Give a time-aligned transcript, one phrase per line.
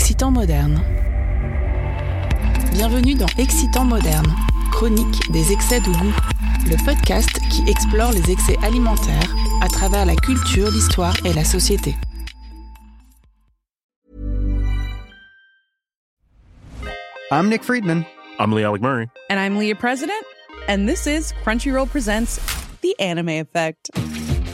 [0.00, 0.80] Excitant moderne.
[2.70, 4.32] Bienvenue dans Excitant moderne,
[4.70, 6.14] chronique des excès de goût,
[6.70, 11.96] le podcast qui explore les excès alimentaires à travers la culture, l'histoire et la société.
[17.32, 18.04] I'm Nick Friedman.
[18.38, 19.08] I'm Lee Alec Murray.
[19.28, 20.24] And I'm Leah President.
[20.68, 22.38] And this is Crunchyroll Presents
[22.82, 23.90] The Anime Effect.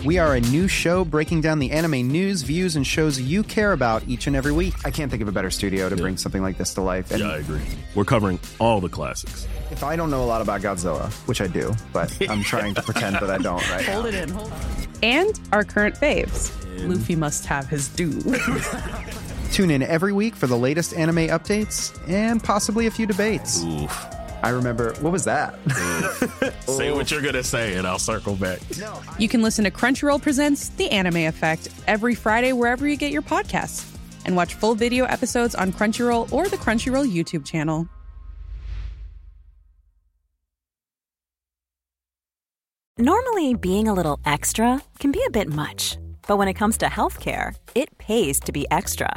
[0.04, 3.72] We are a new show breaking down the anime news, views, and shows you care
[3.72, 4.74] about each and every week.
[4.84, 7.10] I can't think of a better studio to bring something like this to life.
[7.10, 7.62] And Yeah, I agree.
[7.94, 9.48] We're covering all the classics.
[9.70, 12.82] if I don't know a lot about Godzilla, which I do, but I'm trying to
[12.82, 13.92] pretend that I don't right now.
[13.94, 14.52] Hold it in, hold
[15.02, 16.52] And our current faves.
[16.86, 18.20] Luffy must have his due.
[19.52, 23.62] Tune in every week for the latest anime updates and possibly a few debates.
[23.64, 24.06] Oof.
[24.44, 25.58] I remember, what was that?
[26.66, 28.60] Say what you're gonna say, and I'll circle back.
[29.18, 33.22] you can listen to Crunchyroll Presents The Anime Effect every Friday wherever you get your
[33.22, 33.90] podcasts.
[34.26, 37.88] And watch full video episodes on Crunchyroll or the Crunchyroll YouTube channel.
[42.98, 45.96] Normally, being a little extra can be a bit much,
[46.28, 49.16] but when it comes to healthcare, it pays to be extra.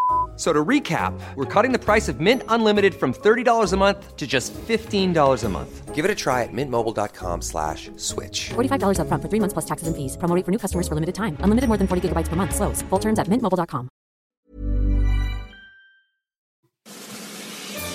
[0.41, 4.25] So to recap, we're cutting the price of Mint Unlimited from $30 a month to
[4.25, 5.93] just $15 a month.
[5.93, 8.49] Give it a try at mintmobile.com slash switch.
[8.49, 10.17] $45 upfront for three months plus taxes and fees.
[10.17, 11.37] Promo rate for new customers for limited time.
[11.45, 12.55] Unlimited more than 40 gigabytes per month.
[12.55, 12.81] Slows.
[12.89, 13.87] Full terms at mintmobile.com.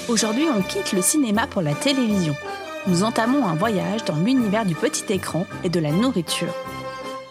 [0.08, 2.36] Aujourd'hui, on quitte le cinéma pour la télévision.
[2.86, 6.54] Nous entamons un voyage dans l'univers du petit écran et de la nourriture.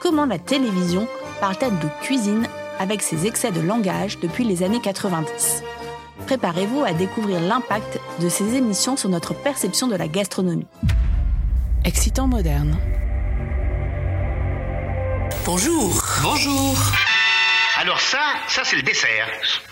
[0.01, 1.07] Comment la télévision
[1.39, 2.49] parle-t-elle de cuisine
[2.79, 5.63] avec ses excès de langage depuis les années 90
[6.25, 10.67] Préparez-vous à découvrir l'impact de ces émissions sur notre perception de la gastronomie.
[11.83, 12.77] Excitant moderne.
[15.45, 16.01] Bonjour.
[16.23, 17.04] Bonjour.
[17.85, 19.27] Alors ça, ça c'est le dessert.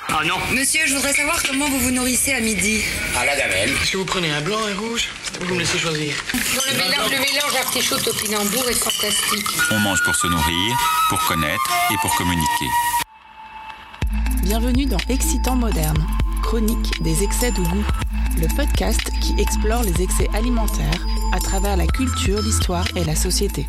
[0.09, 2.84] Ah non, Monsieur, je voudrais savoir comment vous vous nourrissez à midi.
[3.18, 3.72] à la gamelle.
[3.72, 5.09] Est-ce que vous prenez un blanc et rouge
[5.41, 6.13] Vous me laissez choisir.
[6.31, 9.47] le mélange, le mélange artichaut topinambour est fantastique.
[9.72, 10.78] On mange pour se nourrir,
[11.09, 12.68] pour connaître et pour communiquer.
[14.44, 16.06] Bienvenue dans Excitant moderne,
[16.44, 17.85] chronique des excès de goût,
[18.40, 21.03] le podcast qui explore les excès alimentaires
[21.34, 23.66] à travers la culture, l'histoire et la société.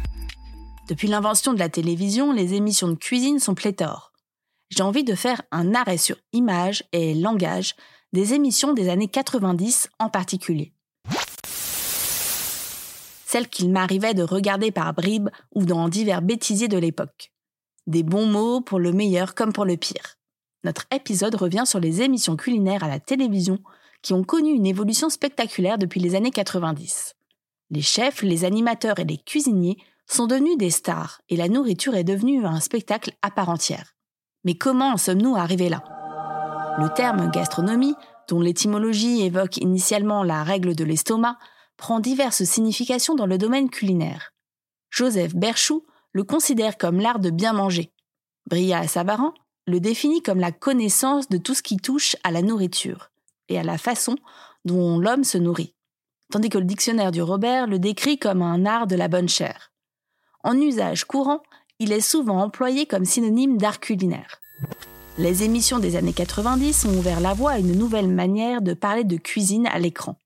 [0.91, 4.11] Depuis l'invention de la télévision, les émissions de cuisine sont pléthores.
[4.75, 7.75] J'ai envie de faire un arrêt sur image et langage
[8.13, 10.73] des émissions des années 90 en particulier.
[13.27, 17.33] Celles qu'il m'arrivait de regarder par bribes ou dans divers bêtisiers de l'époque.
[17.87, 20.17] Des bons mots pour le meilleur comme pour le pire
[20.65, 23.59] notre épisode revient sur les émissions culinaires à la télévision
[24.03, 27.15] qui ont connu une évolution spectaculaire depuis les années 90.
[27.71, 29.77] Les chefs, les animateurs et les cuisiniers
[30.07, 33.94] sont devenus des stars et la nourriture est devenue un spectacle à part entière.
[34.45, 35.83] Mais comment en sommes-nous arrivés là?
[36.79, 37.95] Le terme gastronomie,
[38.29, 41.39] dont l'étymologie évoque initialement la règle de l'estomac,
[41.77, 44.33] prend diverses significations dans le domaine culinaire.
[44.91, 47.93] Joseph Berchou le considère comme l'art de bien manger.
[48.49, 49.35] Bria Savarin
[49.67, 53.11] le définit comme la connaissance de tout ce qui touche à la nourriture
[53.49, 54.17] et à la façon
[54.65, 55.75] dont l'homme se nourrit,
[56.31, 59.73] tandis que le dictionnaire du Robert le décrit comme un art de la bonne chair.
[60.43, 61.43] En usage courant,
[61.79, 64.41] il est souvent employé comme synonyme d'art culinaire.
[65.19, 69.05] Les émissions des années 90 ont ouvert la voie à une nouvelle manière de parler
[69.05, 70.19] de cuisine à l'écran.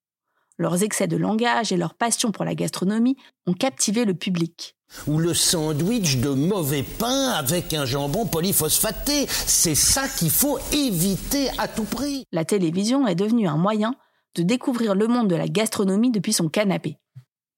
[0.56, 4.76] Leurs excès de langage et leur passion pour la gastronomie ont captivé le public.
[5.06, 9.26] Ou le sandwich de mauvais pain avec un jambon polyphosphaté.
[9.28, 12.25] C'est ça qu'il faut éviter à tout prix.
[12.32, 13.94] la télévision est devenue un moyen
[14.34, 16.96] de découvrir le monde de la gastronomie depuis son canapé.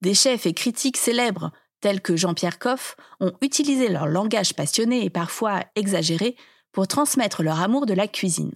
[0.03, 5.11] Des chefs et critiques célèbres tels que Jean-Pierre Coff ont utilisé leur langage passionné et
[5.11, 6.37] parfois exagéré
[6.73, 8.53] pour transmettre leur amour de la cuisine.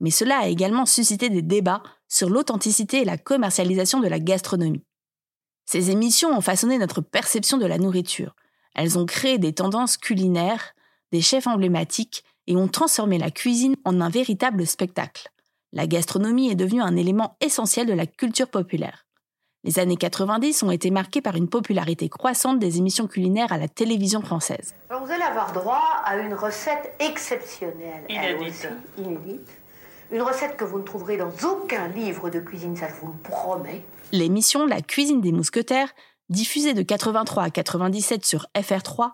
[0.00, 4.84] Mais cela a également suscité des débats sur l'authenticité et la commercialisation de la gastronomie.
[5.64, 8.34] Ces émissions ont façonné notre perception de la nourriture.
[8.74, 10.74] Elles ont créé des tendances culinaires,
[11.12, 15.30] des chefs emblématiques et ont transformé la cuisine en un véritable spectacle.
[15.72, 19.06] La gastronomie est devenue un élément essentiel de la culture populaire.
[19.64, 23.68] Les années 90 ont été marquées par une popularité croissante des émissions culinaires à la
[23.68, 24.74] télévision française.
[24.90, 28.68] Alors vous allez avoir droit à une recette exceptionnelle, elle Inédite.
[28.98, 29.48] aussi, inédite.
[30.10, 33.18] Une recette que vous ne trouverez dans aucun livre de cuisine, ça je vous le
[33.22, 33.82] promets.
[34.10, 35.92] L'émission La cuisine des mousquetaires,
[36.28, 39.12] diffusée de 83 à 97 sur FR3,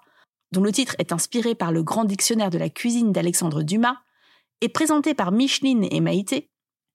[0.52, 3.98] dont le titre est inspiré par le grand dictionnaire de la cuisine d'Alexandre Dumas,
[4.62, 6.48] est présentée par Micheline et Maïté,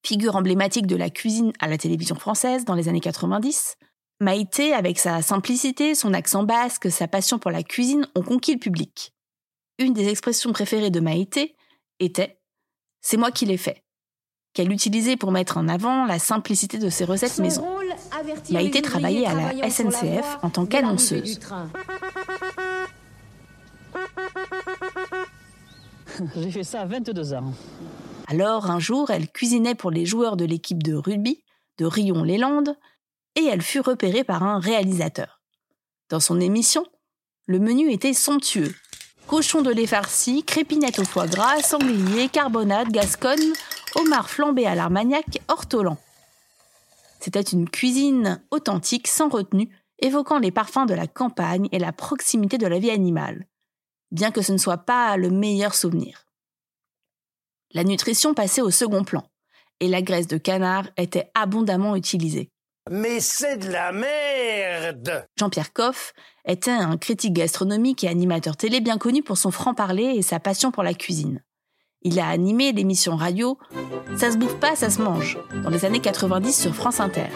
[0.06, 3.78] figure emblématique de la cuisine à la télévision française dans les années 90.
[4.20, 8.60] Maïté, avec sa simplicité, son accent basque, sa passion pour la cuisine, ont conquis le
[8.60, 9.14] public.
[9.80, 11.56] Une des expressions préférées de Maïté
[12.00, 12.40] était
[13.02, 13.84] C'est moi qui l'ai fait,
[14.54, 17.66] qu'elle utilisait pour mettre en avant la simplicité de ses recettes maison.
[18.52, 21.40] Maïté travaillait à la SNCF en tant qu'annonceuse.
[26.36, 27.54] J'ai fait ça à 22 ans.
[28.28, 31.44] Alors, un jour, elle cuisinait pour les joueurs de l'équipe de rugby
[31.78, 32.78] de Rion-les-Landes
[33.36, 35.42] et elle fut repérée par un réalisateur.
[36.10, 36.86] Dans son émission,
[37.48, 38.74] le menu était somptueux.
[39.28, 43.54] Cochon de lait farci, crépinette au foie gras, sanglier, carbonade, gasconne,
[43.96, 45.98] homard flambé à l'armagnac, ortolan.
[47.20, 52.58] C'était une cuisine authentique sans retenue, évoquant les parfums de la campagne et la proximité
[52.58, 53.48] de la vie animale,
[54.12, 56.26] bien que ce ne soit pas le meilleur souvenir.
[57.76, 59.24] La nutrition passait au second plan,
[59.80, 62.52] et la graisse de canard était abondamment utilisée.
[62.92, 66.14] Mais c'est de la merde Jean-Pierre Coff
[66.46, 70.72] était un critique gastronomique et animateur télé bien connu pour son franc-parler et sa passion
[70.72, 71.42] pour la cuisine.
[72.04, 73.58] Il a animé l'émission radio
[74.18, 77.30] Ça se bouffe pas, ça se mange dans les années 90 sur France Inter,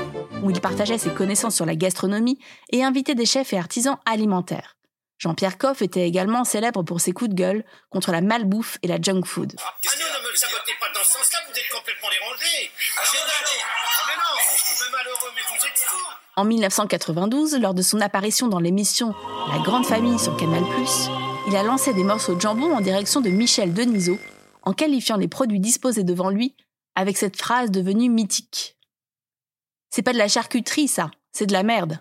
[0.43, 2.37] où il partageait ses connaissances sur la gastronomie
[2.71, 4.76] et invitait des chefs et artisans alimentaires.
[5.19, 9.01] Jean-Pierre Coff était également célèbre pour ses coups de gueule contre la malbouffe et la
[9.01, 9.55] junk food.
[9.59, 12.71] Ah non, ne me sabotez pas dans ce sens-là, vous êtes complètement dérangé.
[13.11, 13.27] Génial.
[13.65, 14.39] Ah mais non,
[14.79, 15.97] mais malheureux, mais vous êtes fou.
[16.35, 19.15] En 1992, lors de son apparition dans l'émission
[19.51, 20.63] La Grande Famille sur Canal+,
[21.47, 24.19] il a lancé des morceaux de jambon en direction de Michel Denisot,
[24.61, 26.55] en qualifiant les produits disposés devant lui
[26.93, 28.77] avec cette phrase devenue mythique.
[29.89, 31.99] C'est pas de la charcuterie, ça, c'est de la merde.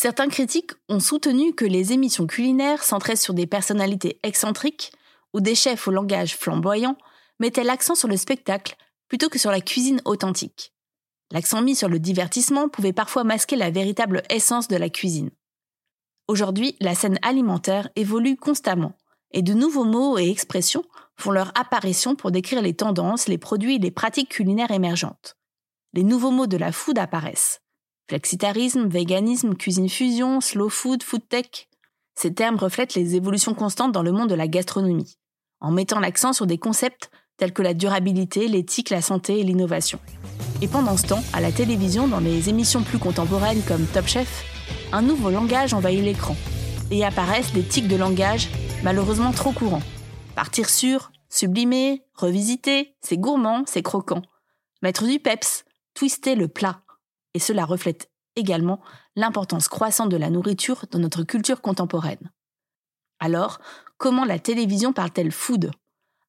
[0.00, 4.92] Certains critiques ont soutenu que les émissions culinaires centrées sur des personnalités excentriques
[5.34, 6.96] ou des chefs au langage flamboyant
[7.40, 8.76] mettaient l'accent sur le spectacle
[9.08, 10.72] plutôt que sur la cuisine authentique.
[11.32, 15.32] L'accent mis sur le divertissement pouvait parfois masquer la véritable essence de la cuisine.
[16.28, 18.92] Aujourd'hui, la scène alimentaire évolue constamment,
[19.32, 20.84] et de nouveaux mots et expressions
[21.16, 25.36] font leur apparition pour décrire les tendances, les produits et les pratiques culinaires émergentes.
[25.92, 27.62] Les nouveaux mots de la food apparaissent.
[28.08, 31.68] Flexitarisme, véganisme, cuisine fusion, slow food, food tech.
[32.14, 35.18] Ces termes reflètent les évolutions constantes dans le monde de la gastronomie,
[35.60, 40.00] en mettant l'accent sur des concepts tels que la durabilité, l'éthique, la santé et l'innovation.
[40.62, 44.42] Et pendant ce temps, à la télévision, dans les émissions plus contemporaines comme Top Chef,
[44.90, 46.34] un nouveau langage envahit l'écran
[46.90, 48.48] et apparaissent des tics de langage
[48.82, 49.82] malheureusement trop courants.
[50.34, 54.22] Partir sur, sublimer, revisiter, c'est gourmand, c'est croquant.
[54.80, 56.80] Mettre du peps, twister le plat.
[57.38, 58.80] Et cela reflète également
[59.14, 62.32] l'importance croissante de la nourriture dans notre culture contemporaine.
[63.20, 63.60] Alors,
[63.96, 65.70] comment la télévision parle-t-elle food?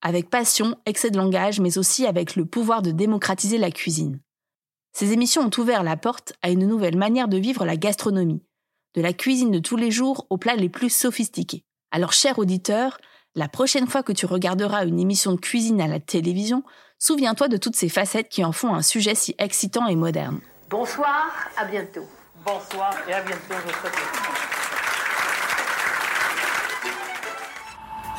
[0.04, 4.20] Avec passion, excès de langage, mais aussi avec le pouvoir de démocratiser la cuisine.
[4.94, 8.44] Ces émissions ont ouvert la porte à une nouvelle manière de vivre la gastronomie,
[8.94, 11.66] de la cuisine de tous les jours aux plats les plus sophistiqués.
[11.90, 13.00] Alors, cher auditeur,
[13.34, 16.64] la prochaine fois que tu regarderas une émission de cuisine à la télévision,
[17.00, 20.40] souviens-toi de toutes ces facettes qui en font un sujet si excitant et moderne.
[20.70, 22.08] Bonsoir, à bientôt.
[22.46, 23.94] Bonsoir et à bientôt, je souhaite.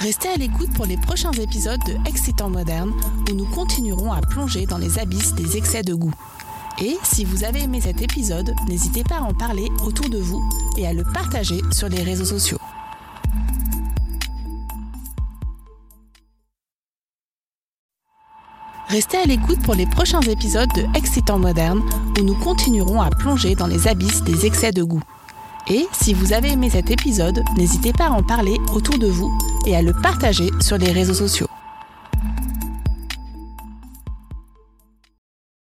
[0.00, 2.92] Restez à l'écoute pour les prochains épisodes de Excitant Moderne
[3.30, 6.14] où nous continuerons à plonger dans les abysses des excès de goût.
[6.82, 10.42] Et si vous avez aimé cet épisode, n'hésitez pas à en parler autour de vous
[10.76, 12.58] et à le partager sur les réseaux sociaux.
[18.90, 21.80] Restez à l'écoute pour les prochains épisodes de Excitant Moderne
[22.18, 25.02] où nous continuerons à plonger dans les abysses des excès de goût.
[25.68, 29.32] Et si vous avez aimé cet épisode, n'hésitez pas à en parler autour de vous
[29.64, 31.46] et à le partager sur les réseaux sociaux.